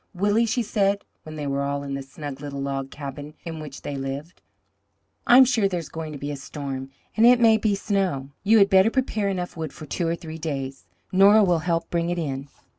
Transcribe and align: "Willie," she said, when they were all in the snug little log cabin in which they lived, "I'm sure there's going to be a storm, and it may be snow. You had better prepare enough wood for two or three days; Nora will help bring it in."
"Willie," 0.15 0.47
she 0.47 0.63
said, 0.63 1.05
when 1.21 1.35
they 1.35 1.45
were 1.45 1.61
all 1.61 1.83
in 1.83 1.93
the 1.93 2.01
snug 2.01 2.41
little 2.41 2.59
log 2.59 2.89
cabin 2.89 3.35
in 3.45 3.59
which 3.59 3.83
they 3.83 3.95
lived, 3.95 4.41
"I'm 5.27 5.45
sure 5.45 5.67
there's 5.67 5.89
going 5.89 6.11
to 6.11 6.17
be 6.17 6.31
a 6.31 6.35
storm, 6.37 6.89
and 7.15 7.23
it 7.23 7.39
may 7.39 7.57
be 7.57 7.75
snow. 7.75 8.31
You 8.41 8.57
had 8.57 8.67
better 8.71 8.89
prepare 8.89 9.29
enough 9.29 9.55
wood 9.55 9.71
for 9.73 9.85
two 9.85 10.07
or 10.07 10.15
three 10.15 10.39
days; 10.39 10.87
Nora 11.11 11.43
will 11.43 11.59
help 11.69 11.87
bring 11.91 12.09
it 12.09 12.17
in." 12.17 12.49